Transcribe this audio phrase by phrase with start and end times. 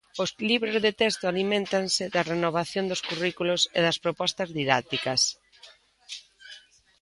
[0.23, 5.21] Os libros de texto aliméntanse da renovación dos currículos e das propostas didácticas.